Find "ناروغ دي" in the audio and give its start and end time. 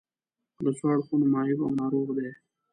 1.81-2.29